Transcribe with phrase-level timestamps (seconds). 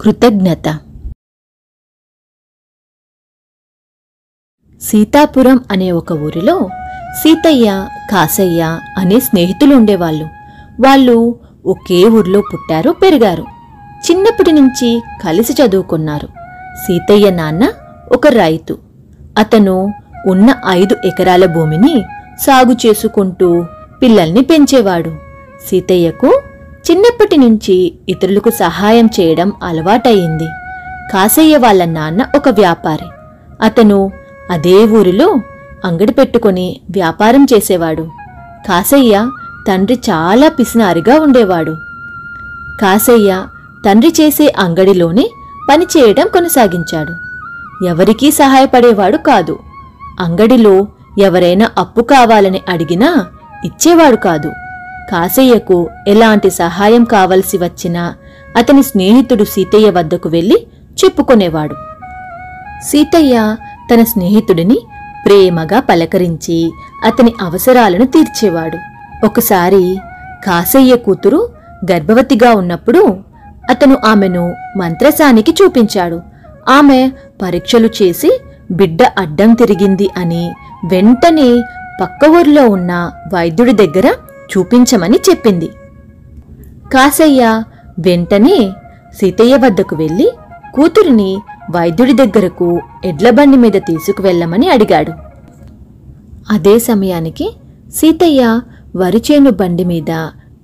[0.00, 0.80] కృతజ్ఞత.
[4.80, 6.68] సీతాపురం అనే ఒక ఊరిలో
[7.22, 10.24] సీతయ్య కాసయ్య అనే స్నేహితులు ఉండేవాళ్ళు
[10.80, 13.42] వాళ్ళు ఒకే ఊర్లో పుట్టారు పెరిగారు.
[14.10, 16.26] చిన్నప్పటి నుంచి కలిసి చదువుకున్నారు.
[16.86, 17.72] సీతయ్య నాన్న
[18.14, 18.78] ఒక రైతు.
[19.38, 19.94] అతను
[20.26, 22.04] ఉన్న ఐదు ఎకరాల భూమిని
[22.40, 23.66] సాగు చేసుకుంటూ
[24.02, 25.16] పిల్లల్ని పెంచేవాడు.
[25.66, 26.42] సీతయ్యకు
[26.90, 30.48] చిన్నప్పటి నుంచి ఇతరులకు సహాయం చేయడం అలవాటయింది.
[31.12, 33.06] కాసయ్య వాళ్ళ నాన్న ఒక వ్యాపారి.
[33.62, 34.10] అతను
[34.50, 35.36] అదే ఊరిలో
[35.84, 38.02] అంగడి పెట్టుకొని వ్యాపారం చేసేవాడు.
[38.68, 39.30] కాసయ్య
[39.68, 41.76] తండ్రి చాలా పిసినారిగా ఉండేవాడు.
[42.80, 43.42] కాసయ్య
[43.86, 45.30] తండ్రి చేసే అంగడిలోనే
[45.70, 47.14] పనిచేయడం కొనసాగించాడు.
[47.86, 49.58] ఎవరికీ సహాయపడేవాడు కాదు.
[50.20, 50.86] అంగడిలో
[51.18, 53.26] ఎవరైనా అప్పు కావాలని అడిగినా
[53.64, 54.52] ఇచ్చేవాడు కాదు.
[55.10, 58.14] కాసయ్యకు ఎలాంటి సహాయం కావలసి వచ్చినా
[58.56, 60.66] అతని స్నేహితుడు సీతయ్య వద్దకు వెళ్ళి
[61.04, 61.74] చెప్పుకొనేవాడు.
[62.84, 63.56] సీతయ్య
[63.94, 64.78] తన స్నేహితుడిని
[65.26, 66.72] ప్రేమగా పలకరించి
[67.04, 68.78] అతని అవసరాలను తీర్చేవాడు.
[69.26, 69.98] ఒకసారి
[70.46, 71.48] కాసయ్య కూతురు
[71.92, 73.16] గర్భవతిగా ఉన్నప్పుడు
[73.70, 76.20] అతను ఆమెను మంత్రసానికి చూపించాడు.
[76.68, 80.52] ఆమె పరీక్షలు చేసి బిడ్డ అడ్డం తిరిగింది అని
[80.90, 81.62] వెంటనే
[82.00, 84.12] పక్క ఊర్లో ఉన్న వైద్యుడి దగ్గర
[84.52, 85.66] చూపించమని చెప్పింది.
[86.92, 87.62] కాసయ్య
[87.98, 88.72] వెంటనే
[89.20, 90.32] సీతయ్య వద్దకు వెళ్ళి
[90.74, 91.38] కూతురిని
[91.70, 95.12] వైద్యుడి దగ్గరకు ఎడ్లబండి మీద తీసుకువెళ్ళమని అడిగాడు.
[96.50, 97.56] అదే సమయానికి
[97.94, 98.60] సీతయ్య
[98.96, 100.10] వరిచేను బండి మీద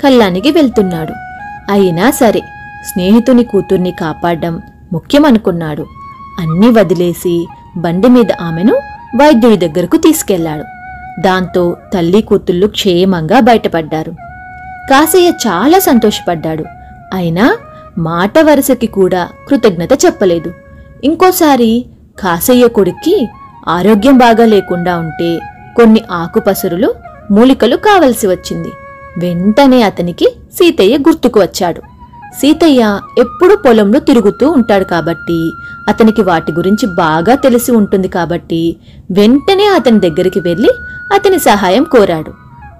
[0.02, 1.14] కల్లానికి వెళ్తున్నాడు.
[1.72, 2.42] అయినా సరే
[2.86, 4.60] స్నేహితుని కూతుర్ని కాపాడడం
[4.92, 5.86] ముఖ్యమనుకున్నాడు.
[6.38, 8.74] అన్నీ వదిలేసి బండి మీద ఆమెను
[9.16, 10.64] వైద్యుడి దగ్గరకు తీసుకెళ్ళాడు.
[11.20, 14.10] దాంతో తల్లి కూతుళ్ళు క్షేమంగా బయటపడ్డారు.
[14.90, 16.64] కాసయ్య చాలా సంతోషపడ్డాడు.
[17.14, 17.56] అయినా
[17.98, 20.52] మాట వరుసకి కూడా కృతజ్ఞత చెప్పలేదు.
[21.04, 21.86] ఇంకోసారి
[22.18, 23.28] కాసయ్య కొడుక్కి
[23.68, 25.40] ఆరోగ్యం బాగా లేకుండా ఉంటే
[25.76, 26.94] కొన్ని ఆకుపసరులు
[27.30, 28.68] మూలికలు కావలసి వచ్చింది.
[29.18, 31.82] వెంటనే అతనికి సీతయ్య గుర్తుకు వచ్చాడు.
[32.40, 35.52] సీతయ్య ఎప్పుడూ పొలంలో తిరుగుతూ ఉంటాడు కాబట్టి
[35.88, 38.76] అతనికి వాటి గురించి బాగా తెలిసి ఉంటుంది కాబట్టి
[39.10, 40.68] వెంటనే అతని దగ్గరికి వెళ్ళి
[41.14, 42.32] అతని సహాయం కోరాడు.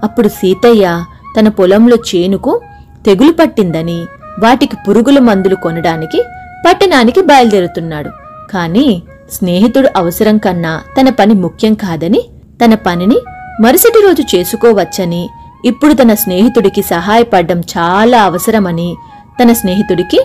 [0.02, 1.04] అప్పుడు సీతయ్య
[1.40, 2.60] తన పొలంలో చేనుకు
[3.06, 4.06] తెగులు పట్టిందని
[4.38, 6.22] వాటికి పురుగుల మందులు కొనడానికి
[6.66, 8.10] పట్టణానికి బయలుదేరుతున్నాడు.
[8.50, 9.02] కానీ
[9.32, 12.22] స్నేహితుడు అవసరం కన్నా తన పని ముఖ్యం కాదని
[12.64, 13.18] తన పనిని
[13.60, 15.28] మరుసటి రోజు చేసుకోవచ్చని
[15.64, 18.96] ఇప్పుడు తన స్నేహితుడికి సహాయపడ్డం చాలా అవసరమని
[19.42, 20.20] తన స్నేహితుడికి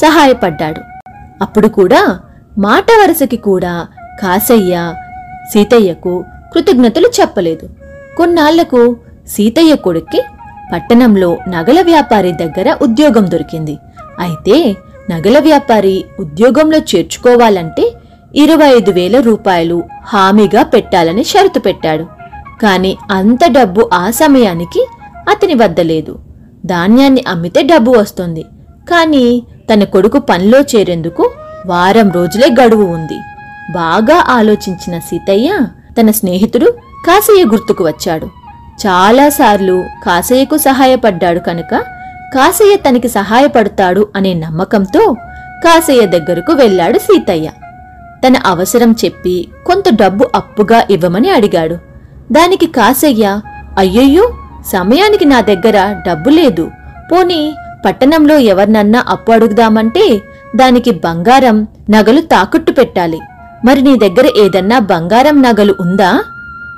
[0.00, 0.80] సహాయపడ్డాడు.
[1.42, 2.20] అప్పుడు కూడా
[2.58, 3.86] మాట వరసకి కూడా
[4.22, 4.94] కాసయ్య
[5.52, 6.24] సీతయ్యకు
[6.56, 7.68] కృతజ్ఞతలు చెప్పలేదు.
[8.16, 8.96] కొన్నాళ్ళకు
[9.28, 10.20] సీతయ్య కొడుక్కి
[10.72, 13.78] పట్టణంలో నగల వ్యాపారి దగ్గర ఉద్యోగం దొరికింది.
[14.20, 14.76] అయితే
[15.10, 17.92] నగల వ్యాపారి ఉద్యోగంలో చేర్చుకోవాలంటే
[18.34, 22.04] ఇరవై ఐదు వేల రూపాయలు హామీగా పెట్టాలని షరతు పెట్టాడు.
[22.62, 24.86] కాని అంత డబ్బు ఆ సమయానికి
[25.28, 26.18] అతని వద్ద లేదు.
[26.66, 28.42] ధాన్యాన్ని అమ్మితే డబ్బు వస్తుంది.
[28.88, 29.42] కానీ
[29.72, 31.30] తన కొడుకు పనిలో చేరేందుకు
[31.66, 33.18] వారం రోజులే గడువు ఉంది.
[33.72, 35.66] బాగా ఆలోచించిన సీతయ్య
[36.00, 36.70] తన స్నేహితుడు
[37.06, 38.26] కాసయ్య గుర్తుకు వచ్చాడు.
[38.86, 41.74] చాలాసార్లు కాసయ్యకు సహాయపడ్డాడు కనుక
[42.34, 45.16] కాసయ్య తనకి సహాయపడతాడు అనే నమ్మకంతో
[45.64, 47.50] కాసయ్య దగ్గరకు వెళ్ళాడు సీతయ్య.
[48.26, 51.74] తన అవసరం చెప్పి కొంత డబ్బు అప్పుగా ఇవ్వమని అడిగాడు.
[52.32, 53.40] దానికి కాసయ్య
[53.78, 54.32] అయ్యయ్యో
[54.66, 56.70] సమయానికి నా దగ్గర డబ్బు లేదు.
[57.12, 57.54] పోనీ
[57.86, 60.20] పట్టణంలో ఎవరినన్నా అప్పు అడుగుదామంటే
[60.56, 63.18] దానికి బంగారం నగలు తాకట్టు పెట్టాలి.
[63.66, 66.10] మరి నీ దగ్గర ఏదన్నా బంగారం నగలు ఉందా?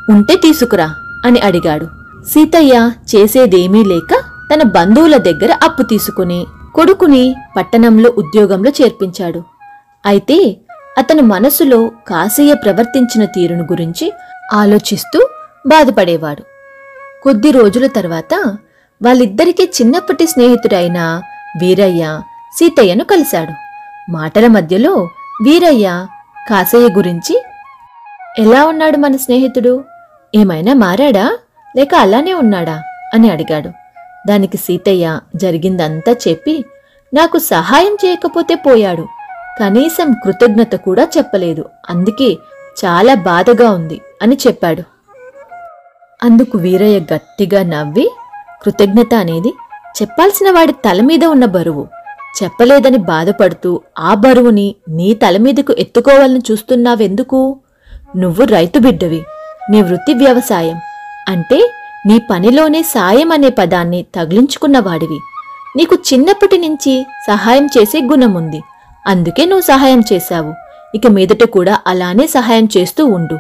[0.09, 0.95] ఉంటే తీసుకురా
[1.25, 1.87] అని అడిగాడు.
[2.25, 2.75] సీతయ్య
[3.11, 4.13] చేసేదేమీ లేక
[4.53, 9.43] తన బంధువుల దగ్గర అప్పు తీసుకుని కొడుకుని పట్టణంలో ఉద్యోగంలో చేర్పించాడు.
[10.07, 10.57] అయితే
[10.99, 14.13] అతను మనసులో కాసయ్య ప్రవర్తించిన తీరును గురించి
[14.53, 15.29] ఆలోచిస్తూ
[15.67, 16.43] బాధపడేవాడు.
[17.23, 18.35] కొద్ది రోజుల తర్వాత
[19.01, 21.23] వాళ్ళిద్దరికీ చిన్నప్పటి స్నేహితుడైన
[21.63, 22.05] వీరయ్య
[22.59, 23.55] సీతయ్యను కలిశాడు.
[24.13, 25.09] మాటల మధ్యలో
[25.43, 26.07] వీరయ్య
[26.49, 27.43] కాసయ్య గురించి.
[28.39, 29.85] ఎలా ఉన్నాడు మన స్నేహితుడు?
[30.35, 31.39] ఏమైనా మారాడా?
[31.77, 32.83] లేక అలానే ఉన్నాడా?
[33.15, 33.71] అని అడిగాడు.
[34.29, 36.65] దానికి సీతయ్య జరిగిందంతా చెప్పి
[37.15, 39.09] నాకు సహాయం చేయకపోతే పోయాడు.
[39.61, 41.65] కనీసం కృతజ్ఞత కూడా చెప్పలేదు.
[41.91, 42.35] అందుకే
[42.85, 44.83] చాలా బాధగా ఉంది అని చెప్పాడు.
[46.23, 48.11] అందుకు వీరయ్య గట్టిగా నవ్వి
[48.63, 49.55] కృతజ్ఞత అనేది
[50.03, 51.89] చెప్పాల్సిన వాడి తల మీద ఉన్న బరువు.
[52.43, 57.57] చెప్పలేదని బాధపడుతూ ఆ బరువుని నీ తల మీదకు ఎత్తుకోవాలని చూస్తున్నావెందుకు?
[58.17, 59.23] నువ్వు రైతు బిడ్డవి
[59.71, 60.81] నీ వృత్తి వ్యవసాయం.
[61.29, 61.71] అంటే
[62.07, 65.19] నీ పనిలోనే సాయం అనే పదాన్ని తగిలించుకున్నవాడివి
[65.77, 68.63] నీకు చిన్నప్పటి నుంచి సహాయం చేసే గుణం ఉంది
[69.07, 70.55] అందుకే నువ్వు సహాయం చేశావు.
[70.95, 73.39] ఇక మీదట కూడా అలానే సహాయం చేస్తూ ఉండు.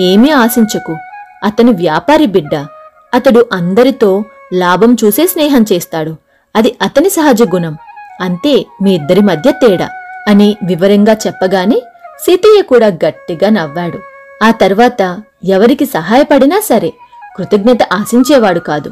[0.00, 0.96] ఏమీ ఆశించకు.
[1.44, 2.66] అతను వ్యాపారి బిడ్డ.
[3.14, 6.16] అతడు అందరితో లాభం చూసే స్నేహం చేస్తాడు.
[6.56, 7.76] అది అతని సహజ గుణం.
[8.20, 9.88] అంతే మీ ఇద్దరి మధ్య తేడా
[10.28, 11.82] అని వివరంగా చెప్పగానే
[12.24, 13.98] సీతయ్య కూడా గట్టిగా నవ్వాడు.
[14.44, 16.92] ఆ తర్వాత ఎవరికి సహాయపడినా సరే
[17.36, 18.90] కృతజ్ఞత ఆశించేవాడు కాదు.